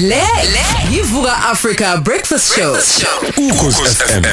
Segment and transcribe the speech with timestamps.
[0.00, 0.22] Le
[0.92, 2.72] yivuka Africa Breakfast Show.
[3.50, 4.24] ukhozi FM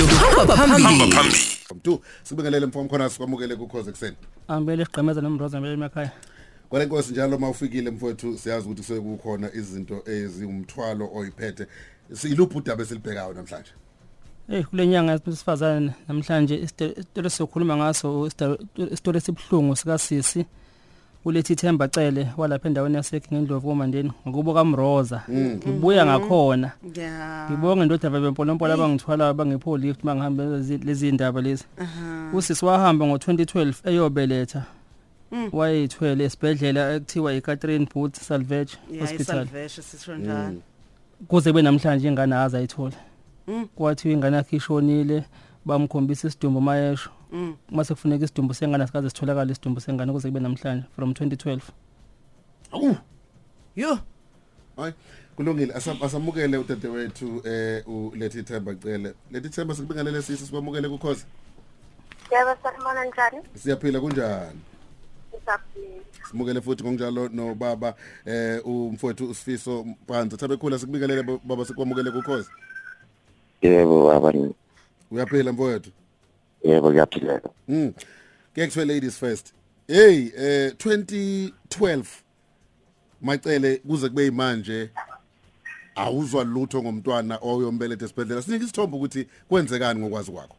[0.00, 1.12] Luhamba phambili.
[1.12, 1.38] phambili.
[1.74, 4.16] Mntu sibingelele mfowethu khona sikwamukele kukhoze ekseni
[4.48, 6.10] Ambele sigqemeza nomroza mbele emakhaya.
[6.68, 11.66] kwale nkosi njalo mawufikile mfowethu siyazi ukuthi sekukhona izinto ezingumthwalo oyiphethe.
[12.14, 13.70] Siluphi udaba esilibhekayo namhlanje?
[14.52, 18.26] Eh kulenyanga yesifazane namhlanje isitori sokhuluma ngaso
[18.92, 20.46] isitori esibhlungu sika sisi
[21.24, 25.22] ulethi Themba Cele walapha endaweni yasekhe ngendlovu komandeni ngokubo kaMroza.
[25.30, 26.72] Ngibuya ngakhona.
[26.94, 27.46] Ya.
[27.50, 30.44] ngibonga indodana bempolompola abangithwala abangipho lift mangihamba
[30.84, 31.64] lezi indaba lezi.
[32.32, 34.62] Usisi wahamba ngo2012 eyobeletha.
[35.52, 39.22] Wayithwele esibhedlela ekuthiwa iCatherine Booth Salvage Ya Hospital.
[39.44, 40.56] isalvation sisho njalo.
[41.28, 42.96] kuze kube namhlanje ingane akaza ayithola
[43.48, 43.66] Mm.
[43.74, 45.24] kwathi ingane yakhe ishonile
[45.64, 47.10] bamkhombisa isidumbu mayesho.
[47.10, 47.16] Mm.
[47.70, 51.60] Mase kufuneka isidumbu sengane sikaze sitholakala isidumbu sengane kuze kube namhlanje from 2012
[52.72, 52.96] awu!
[53.76, 53.98] Yo.
[54.76, 54.92] hayi
[55.36, 55.72] kulungile.
[55.74, 61.24] Asam- asamukele udadewethu eh ulethi Themba Cele lethi Themba sikubingelele sisi sikwamukele kukhoze
[62.32, 63.38] Yebo sanibona njani?
[63.54, 64.60] siyaphila kunjani?
[66.30, 67.94] Simukele futhi ngokunjalo nobaba
[68.26, 70.36] eh umfowethu usifiso Mpanza.
[70.36, 72.50] Thabe khula sikubingelele baba sikwamukele kukhoze
[73.62, 74.32] yebo baba.
[75.10, 75.90] Uyaphila mfowethu?
[76.62, 77.92] Yebo kuyaphileka Mm.
[78.54, 79.54] Ke kuthiwe ladies first.
[79.86, 82.04] Hey, eh 2012
[83.20, 84.90] macele kuze kube imanje
[85.94, 88.42] awuzwa lutho ngomntwana oyombelethe esibhedlela.
[88.42, 90.56] Sinike isithombe ukuthi kwenzekani ngokwazi kwakho.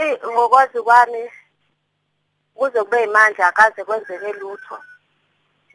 [0.00, 1.30] Eh ngokwazi kwami
[2.54, 4.78] kuze kube manje akaze kwenzeke lutho.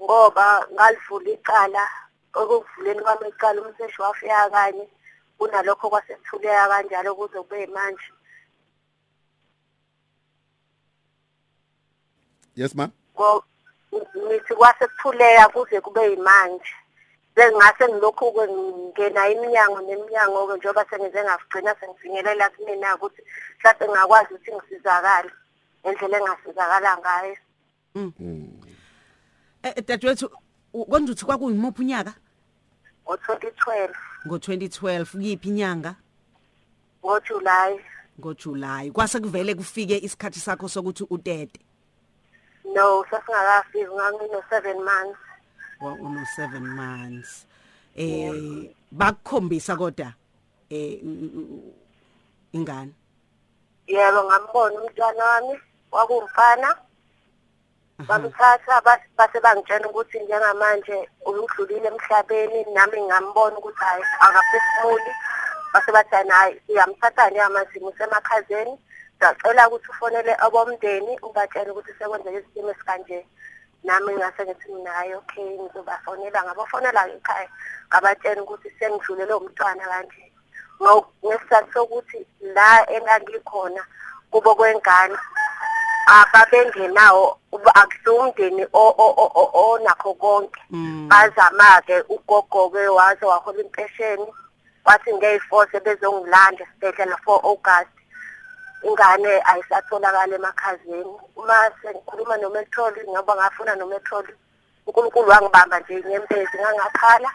[0.03, 1.89] Ngoba ngalivula icala
[2.33, 4.87] okuvuleni kwami icala umseshi wafika kanye
[5.37, 8.09] kunalokho kwasekuthuleka kanjalo kuze kube manje.
[12.55, 12.89] Yes ma.
[13.91, 16.71] Ngithi kwasekuthuleka kuze kube imanje.
[17.35, 23.21] Sengase ngilokhu ke ngena iminyango neminyango ke njengoba sengize ngagcina sengifinyelela kumina ukuthi
[23.59, 25.31] mhlawumbe ngakwazi ukuthi ngisizakale
[25.83, 27.35] ngendlela engasizakala ngayo.
[29.63, 30.29] Eh dadwethu
[30.89, 32.13] konje uthi kwakuyimuphi unyaka?
[33.05, 33.89] Ngo-2012
[34.27, 35.95] Ngo2012 kuyiphi inyanga?
[37.05, 37.79] ngoJuly
[38.19, 38.91] NgoJuly.
[38.91, 41.59] Kwase kuvele kufike isikhathi sakho sokuthi utete.
[42.73, 45.19] no sasingakafiki ngangino 7 months
[45.81, 47.45] Wa uno 7 months.
[47.95, 50.13] Eh bakukhombisa kodwa
[50.69, 50.99] eh
[52.53, 52.91] ingane.
[53.87, 55.59] yebo ngambona umntwana wami
[55.91, 56.75] wakumfana
[57.99, 65.11] bamthatha bas- base bangitshela ukuthi njengamanje udlulile emhlabeni nami ngambona ukuthi hayi akaphefumuli
[65.73, 68.79] base bathi hayi siyamthatha njengamanje musemakhazeni
[69.19, 73.25] sacela ukuthi ufonele abomndeni ubatshele ukuthi sekwenzeke isimo esikanje.
[73.83, 76.43] Nami ngase ngithi mina hayi okay ngizobafonela.
[76.43, 77.49] Ngabafonela ekhaya
[77.87, 80.23] ngabatshela ukuthi sengidlulele umntwana kanje.
[81.23, 83.81] Ngesizathu sokuthi la engangikhona
[84.31, 85.17] kubo kwengane.
[86.05, 90.61] Ababengenawo uba- akusiwumndeni o- o- o- o- onakho konke.
[91.09, 94.27] Bazama-ke ugogo-ke waze wahola impesheni
[94.85, 97.89] wathi ngeyi-four sebezongilanda esibhedlela for august.
[98.83, 101.15] Ingane ayisatholakala emakhazeni.
[101.35, 104.33] Uma sengikhuluma nometroli ngoba ngafuna nometroli
[104.87, 107.31] unkulunkulu wangibamba nje nyembezi ngangakhala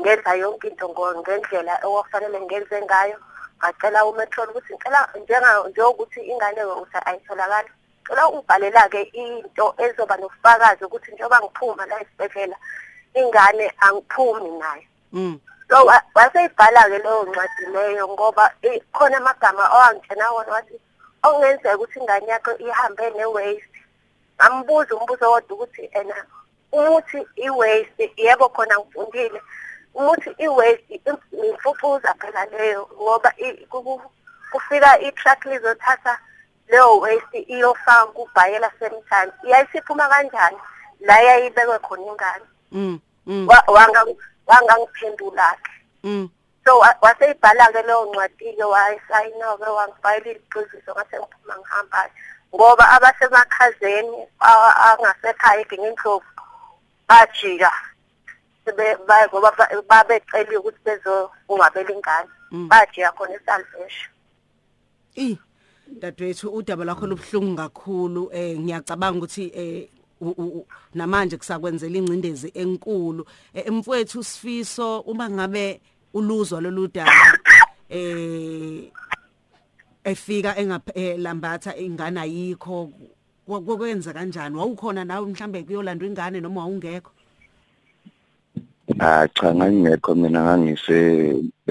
[0.00, 3.18] ngenza yonke into ngo- ngendlela okufanele ngenze ngayo.
[3.58, 7.68] Ngacela umetrol ukuthi ngicela njenga njengokuthi ingane ukuthi ayitholakali.
[8.06, 12.56] Cela ubhalela-ke into ezoba nobufakazi ukuthi njengoba ngiphuma la esibhedlela
[13.14, 14.82] ingane angiphumi nayo
[15.12, 15.40] Mm.
[15.70, 18.52] so wa- waseyibhala-ke leyo ncwadi leyo ngoba
[18.92, 20.80] khona amagama owangitshena wona wathi
[21.22, 23.78] okungenzeka ukuthi ingane yakho ihambe ne-waste
[24.36, 26.14] ngambuza umbuzo wodwa ukuthi ena
[26.72, 29.40] umuthi i-waste yebo khona ngifundile
[29.94, 31.00] umuthi i-waste
[31.32, 33.32] imfufuza phela leyo ngoba
[34.52, 36.18] kufika i-truck lizothatha
[36.68, 40.56] leyo waste iyofaka kubhayela semthansi iyayisiphuma kanjani?
[41.00, 42.44] La yayibekwe khona ingane.
[42.72, 43.00] Mm.
[43.26, 43.48] Mm.
[43.48, 44.16] Wa- wanga-
[44.46, 45.70] wangangiphendula-ke
[46.04, 46.28] Mm.
[46.64, 52.10] so wa- waseyibhala-ke leyo ncwadi-ke wayisayina-ke wangifayela iziqiziso ngase ngiphuma ngihamba
[52.54, 56.24] ngoba abasemakhazeni angasekhaya egingendlovu
[57.08, 57.72] bajika.
[59.32, 62.28] Ngoba ba- babeceliwe ukuthi bezongcwabela ingane.
[62.68, 64.10] Bajika khona esalvation
[65.92, 68.30] dadwethu udaba lakho lubhlungu kakhulu.
[68.32, 69.88] Eh ngiyacabanga ukuthi eh
[70.20, 73.24] u- u- u- namanje kusakwenzela incindezi enkulu.
[73.54, 75.80] Eh, mfowethu sifiso uma ngabe
[76.14, 77.38] uluzwa lolu daba
[77.88, 78.90] eh
[80.04, 82.92] efika engalambatha ingane ayikho
[83.46, 87.12] kwa- kwakwenza kanjani wawukhona nawe mhlambe kuyolandwa ingane noma wawungekho?
[89.00, 90.98] Ah cha ngangingekho mina ngangise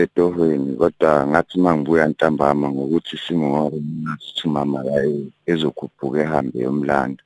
[0.02, 7.24] etohweni kodwa ngathi mangibuya ntambama ngokuthi simo ngoba ngathi mama yayi ezokhuphuka ehambe yomlanda.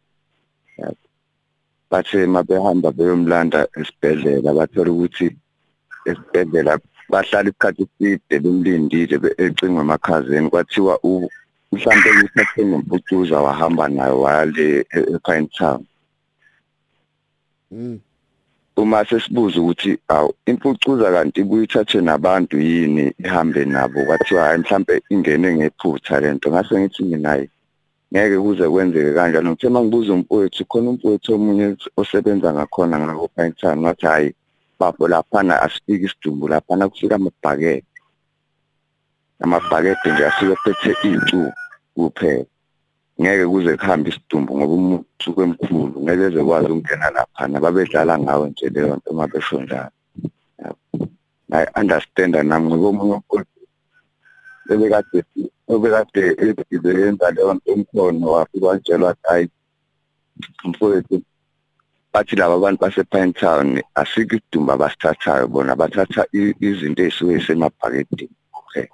[1.89, 5.27] Bathe mabehamba beyomlanda esibhedlela bathola ukuthi
[6.09, 6.73] esibhedlela
[7.11, 10.99] bahlala isikhathi eside bemlindile be- ecingwe emakhazeni kwathiwa
[11.71, 15.81] mhlambe uthathe ngempucuza wahamba nayo wale e- ePine Town.
[17.71, 17.99] Mm.
[18.77, 25.47] Uma sesibuza ukuthi awu impucuza kanti ibuyithathe nabantu yini ihambe nabo kwathiwa hayi mhlambe ingene
[25.55, 27.49] ngephutha lento ngase ngithi nginayi
[28.11, 31.67] ngeke kuze kwenzeke kanjalo ngithe mangibuza umfowethu khona umfowethu omunye
[31.99, 34.29] osebenza ngakhona ngako Pinetown wathi hayi
[34.79, 37.83] babo laphana asifiki isidumbu laphana kufika amabhakede.
[39.43, 41.51] Amabhakede nje asuke phethe icu
[41.95, 42.45] kuphela.
[43.19, 45.95] Ngeke kuze kuhambe isidumbu ngoba umuntu usuke emkhulu.
[46.03, 49.91] Ngeke eze kwazi ukungena laphana babedlala ngawe nje leyo nto uma besho njalo.
[51.49, 53.17] I understand nami ngoba omunye
[54.67, 55.19] bebekade
[55.73, 59.49] obekade eyenza leyo nto umkhono wafika watshelwa ukuthi hayi
[60.69, 61.15] mfowethu
[62.13, 63.67] bathi laba abantu base-Pine Town
[64.01, 66.23] asikho isidumbu abasithathayo bona bathatha
[66.67, 68.87] izinto ey'suke zisemabhakedeni okay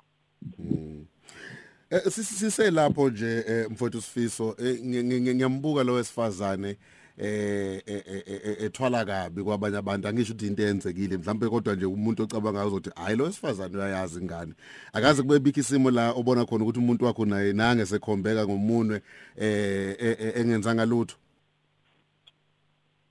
[2.11, 6.77] siselapho nje eh, mfowethu Sifiso eh, ngi- ngi- ngi- ngiyambuka lo wesifazane
[7.17, 10.07] eh eh, eh, eh, ethwala kabi kwabanye abantu.
[10.07, 14.53] Angisho ukuthi into eyenzekile mhlawumbe kodwa nje umuntu ocabanga ukuthi hayi lo wesifazane uyayazi ingane.
[14.93, 19.01] Akaze kube bikho isimo la obona khona ukuthi umuntu wakho naye nange sekhombeka ngomunwe
[19.37, 21.15] eh eh, eh, engenzanga lutho.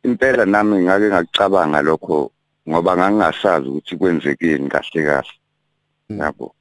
[0.02, 2.32] Impela nami ngake ngakucabanga lokho
[2.69, 5.32] ngoba ngangingasazi ukuthi kwenzekeni kahle kahle.
[6.08, 6.55] Yabo.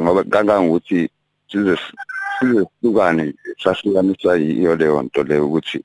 [0.00, 1.10] Ngoba kangangokuthi
[1.50, 1.76] size
[2.40, 5.84] size sihlukane sahlukaniswa yiyo leyo nto leyo ukuthi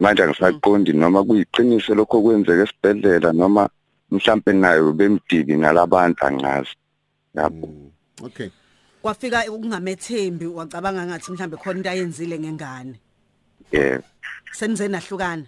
[0.00, 3.68] manje angisaqondi noma kuyiqiniso lokho kwenzeka esibhedlela noma
[4.10, 6.74] mhlambe nayo bemdiki nalabantu angazi.
[7.34, 7.68] Yabo.
[8.22, 8.50] Okay.
[9.02, 12.96] Kwafika ukungamethembi wacabanga ngathi mhlambe khona into ayenzile ngengane.
[13.72, 14.04] Yebo.
[14.52, 15.46] Senize nahlukana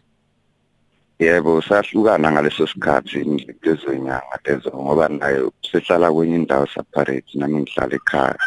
[1.18, 3.22] yebo sahlukana ngaleso sikhathi
[3.62, 8.38] lezo nyanga lezo ngoba naye sehlala kwenye indawo separate nami ngihlala ekhaya.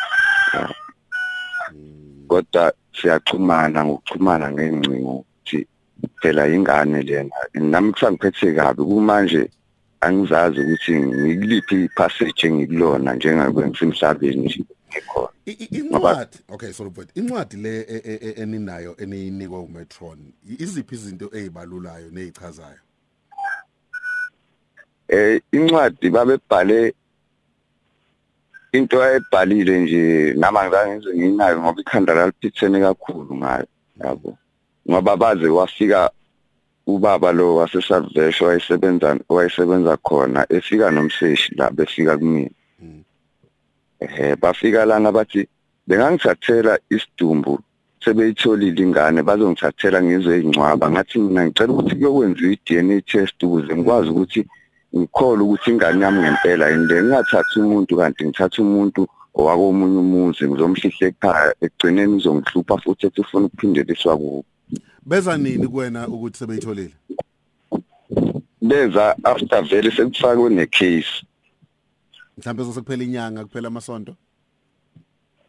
[0.54, 0.87] Ya.
[2.28, 5.68] Kodwa siyaxhumana ngokuxhumana ngengcingo ukuthi
[6.22, 7.36] phela ingane lena.
[7.54, 9.50] Nami kusangiphethe kabi kumanje
[10.02, 15.30] angizazi ukuthi ngikuliphi ipassage engikulona njengakube ngisemhlabeni nje ngikhona.
[15.46, 20.20] I- i- incwadi okay sorry but incwadi le e- e- e- eninayo eniyinikwa uMetron
[20.60, 22.80] iziphi izinto ezibalulayo nezichazayo
[25.08, 26.94] eh incwadi babebhale
[28.78, 33.68] into ayebhalile nje nama ngizange ngize nginayo ngoba ikhanda laliphithene kakhulu ngayo
[34.00, 34.38] yabo.
[34.90, 36.12] Ngoba baze wafika
[36.88, 42.50] ubaba lo wasesalvation wayesebenza wayesebenza khona efika nomseshi la befika kumina.
[44.00, 45.48] Eh bafika lana bathi
[45.88, 47.60] bengangithathela isidumbu
[48.04, 50.92] sebeyitholile ingane bazongithathela ngizwe ingcwaba.
[50.92, 54.42] Ngathi mina ngicela ukuthi kuyokwenziwa i-DNA test ukuze ngikwazi ukuthi
[54.96, 59.02] ngikholwe ukuthi ingane yami ngempela le ngingathathi umuntu kanti ngithatha umuntu
[59.40, 61.54] owakomunye umuzi ngizomhlihla ekhaya.
[61.66, 64.44] Ekugcineni uzongihlupha futhi ethi ufuna ukuphindeliswa kuwo
[65.08, 66.94] beza nini kuwena ukuthi sebeyitholile?
[68.62, 71.24] Beza after vele sekufakwe necase.
[72.38, 74.16] Mhlawumbe sekuphela inyanga kuphela amasonto?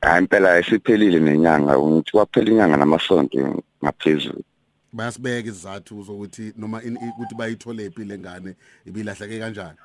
[0.00, 4.44] Hayi impela isiphelile nenyanga ngithi kwaphela inyanga namasonto ngaphezulu.
[4.92, 8.54] Bayasibeka izathu zokuthi noma ukuthi bayithole phi lengane
[8.86, 9.78] ibilahleke kanjani?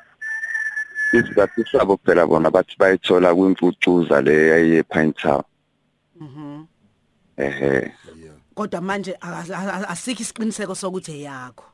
[1.14, 5.44] Isizathu sabo phela bona bathi bayithola kwimfucuza le yayiye Pine Town.
[7.38, 7.92] Ehe.
[8.56, 9.18] Kodwa manje
[9.88, 11.66] asikho isiqiniseko sokuthi eyakho.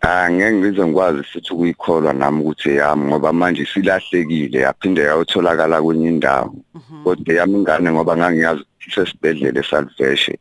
[0.00, 6.08] Ah ngeke ngize ngikwazi futhi ukuyikholwa nami ukuthi yami ngoba manje silahlekile yaphinde yayotholakala kwenye
[6.08, 6.54] indawo.
[7.04, 10.38] Kodwa yami ingane ngoba ngangiyazi ukuthi sesibhedlela esalveshe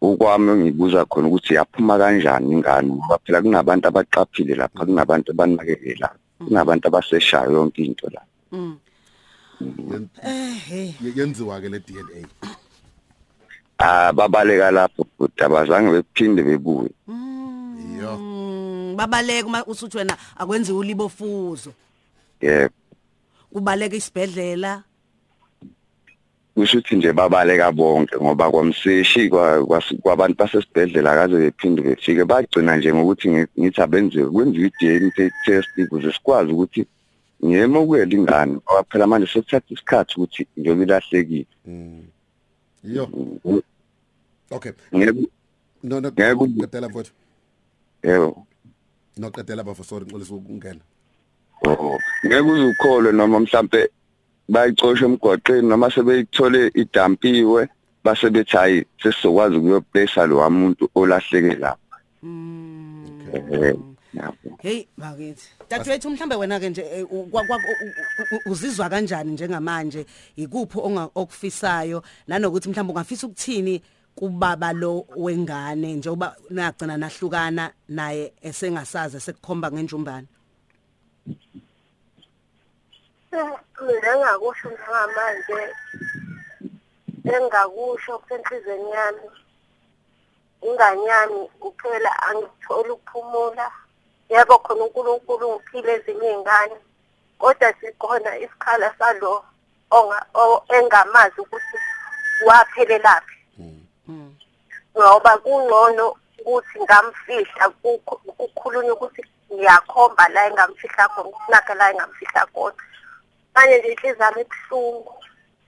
[0.00, 2.88] ukwami ngibuza khona ukuthi yaphuma kanjani ingane?
[2.88, 8.22] Ngoba phela kunabantu abaqaphile lapha kunabantu abanakekela kunabantu abaseshayo yonke into la.
[10.22, 12.22] Eh Ye- yenziwa ke le DNA
[13.78, 16.90] ah babaleka lapho futhi abazange bephinde bebuye.
[17.98, 18.18] Yo.
[18.18, 21.72] Mm, babaleka uma usuthi wena akwenziwa ulibofuzo.
[22.40, 22.74] Yebo.
[23.52, 24.82] Kubaleka isibhedlela.
[26.58, 29.28] Kusho ukuthi nje babaleka bonke ngoba kwamseshi
[30.02, 32.24] kwabantu basesibhedlela akaze bephinde befike.
[32.24, 36.86] Bagcina nje ngokuthi ngi- ngithi abenziwe kwenziwe i-DNA test ukuze sikwazi ukuthi
[37.44, 41.46] ngiyemukele ingane ngoba phela manje sekuthatha isikhathi ukuthi njengoba ilahlekile.
[42.84, 43.08] Yo
[44.50, 44.72] okay.
[45.82, 47.12] No no ngadala mfowethu.
[48.02, 48.46] Yebo.
[49.18, 50.80] Noqedela lapha sorry ngixolisa ukungena
[51.66, 53.90] Oh, ngeke uzukholwe noma mhlambe
[54.48, 57.68] bayicosha emgwaqeni noma sebeyithole idampiwe
[58.04, 61.96] base bethi hayi sesizokwazi ukuyoplace lo wamuntu olahleke lapha.
[63.32, 63.74] Eh,
[64.14, 64.58] yabo.
[64.62, 65.48] hey bakithi.
[65.70, 70.06] Dadewethu mhlambe wena ke nje eh, u- kwa- kwa- u- u- u- uzizwa kanjani njengamanje?
[70.36, 72.02] Ikuphi onga- okufisayo?
[72.28, 73.82] Nanokuthi mhlambe ungafisa ukuthini
[74.14, 80.26] kubaba lo wengane njengoba nagcina nahlukana naye esengasaze sekukhomba ngenjumbana?
[83.30, 85.74] Mina engakusho njengamanje
[87.34, 89.28] engakusho kusenhlizweni yami
[90.62, 93.70] ingane yami kuphela angitholi ukuphumula.
[94.28, 96.76] Yebo khona unkulunkulu ngiphile ezinye iy'ngane
[97.38, 99.44] kodwa sikhona isikhala salo
[100.76, 101.76] engamazi ukuthi
[102.46, 103.36] waphelelaphi.
[104.96, 106.06] Ngoba kungcono
[106.40, 112.76] ukuthi ngamfihla kukhu- kukhulunywa ukuthi ngiyakhomba la engamfihla khona ukuthi nakhe la engamfihla khona.
[113.58, 115.14] Manje nje inhliziyo yami ibuhlungu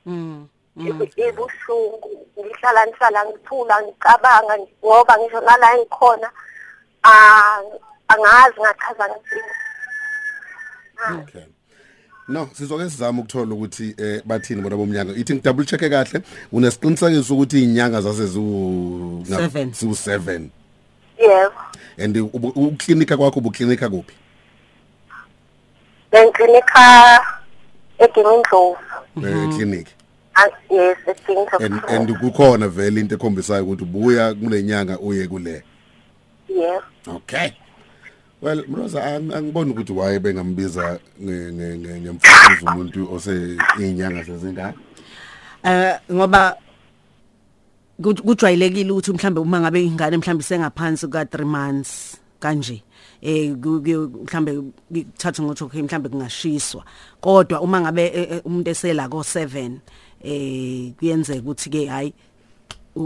[0.07, 0.49] mm.
[0.77, 4.55] Ibu- ibuhlungu ngihlala ngihlala ngithula ngicabanga
[4.85, 6.31] ngoba ngisho nala engikhona
[7.03, 7.61] ah,
[8.09, 9.53] angazi ngachaza ngithini.
[11.23, 11.45] Okay.
[12.29, 17.63] No sizoke sizama ukuthola ukuthi eh bathini bona bomnyaka ithi ngidouble check kahle unesiqinisekiso ukuthi
[17.63, 19.73] inyanga zase ziwu Seven.
[19.73, 20.49] ziwu 7
[21.19, 21.53] yebo
[21.99, 22.17] and
[22.57, 24.15] uklinika kwakho ubuklinika kuphi?
[26.13, 27.21] Lenklinika
[28.01, 28.77] edingindlovu
[29.25, 29.87] eh clinic
[30.35, 35.63] Ah, yes and edingindlovu and kukhona vele into ekhombisayo ukuthi ubuya kule nyanga uye kule.
[36.49, 36.83] Yebo
[37.17, 37.51] okay.
[38.43, 44.75] Well mroza ang- angiboni ukuthi waye bengambiza nge- nge- nge- ngemfukuzo umuntu ose inyanga sezingaka?
[45.65, 46.57] Eh ngoba
[48.03, 52.17] ku- kujwayelekile ukuthi mhlambe uma ngabe ingane mhlambe sengaphansi ka 3 months.
[52.41, 52.83] Kanje.
[53.23, 54.51] Eh ku- ku- mhlambe
[54.89, 56.83] kuthatha ngokuthi okay mhlambe kungashiswa.
[57.21, 59.79] Kodwa uma ngabe eh, eh, umuntu esela ko 7
[60.25, 62.15] eh kuyenzeka ukuthi ke hayi u-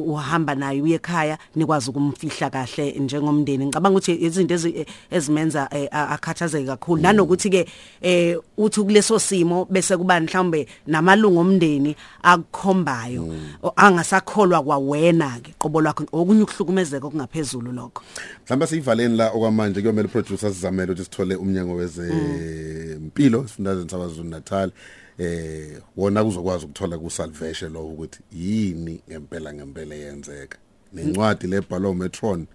[0.01, 3.67] uhamba naye uye ekhaya nikwazi ukumfihla kahle njengomndeni.
[3.67, 7.03] Ngicabanga ukuthi izinto ezi- ezimenza eh, a- akhathazeke kakhulu.
[7.03, 7.67] Nanokuthi ke
[8.03, 13.29] eh uthi kuleso simo bese kuba mhlawumbe namalungu omndeni akukhombayo
[13.63, 16.05] o- angasakholwa kwawena ke qobo lwakho.
[16.13, 18.03] Okunye ukuhlukumezeka okungaphezulu lokho.
[18.47, 24.71] Mhlawumbe siyivaleni la okwamanje kuyomela producers sizamele ukuthi sithole umnyango wezempilo esifundazweni sakwazulu Natal
[25.19, 30.59] eh wona kuzokwazi ukuthola ku salvation lo ukuthi yini ngempela ngempela yenzeka.
[30.93, 32.47] Nencwadi lebhalwa Metron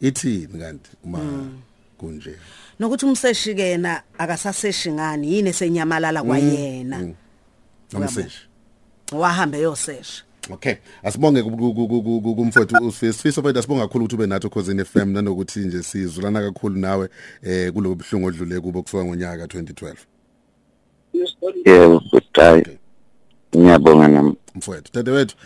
[0.00, 1.18] ithini kanti uma
[1.98, 2.36] kunje?
[2.80, 7.14] Nokuthi umseshi kena akasaseshi ngani yini esenyamalala kwayena?
[7.92, 8.48] Nomseshi.
[9.12, 10.74] Wahambe yosesha Okay.
[11.02, 14.84] Asibonge ku- ku- ku- ku- ku- kumfowethu uSifisa mfowethu asibonga kakhulu ukuthi ube nathi ukhosini
[14.84, 17.08] FM nanokuthi nje sizulana kakhulu nawe
[17.42, 19.94] eh kulo buhlungu odlule kubo kusuka ngonyaka 2012.
[21.64, 22.78] Yebo, goodbye.
[23.56, 24.34] Ngiyabonga nami.
[24.54, 25.36] Mfowethu dadewethu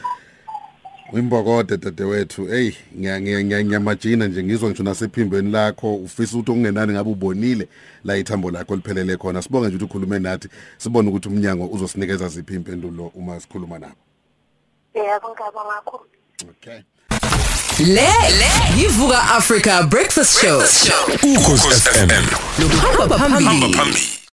[1.13, 6.93] Wimbokode dadewethu hey ngiya- ngiya- ngiya- ngiyamajina nje ngizwa ngisho nasephimbeni lakho ufisa ukuthi okungenani
[6.93, 7.69] ngabe ubonile
[8.05, 10.49] la ithambo lakho liphelele khona sibonge nje ukuthi ukhulume nathi
[10.79, 13.95] sibone ukuthi umnyango uzosinikeza ziphi impendulo uma sikhuluma nabo
[14.95, 16.05] yebo ngiyabonga kakhulu
[16.51, 16.81] okay
[17.79, 18.09] Le
[18.79, 20.59] yivuka Africa Breakfast Show.
[21.37, 22.11] Ukhozi FM.
[22.59, 23.75] Nokuhamba phambili.
[23.75, 24.18] Phambili.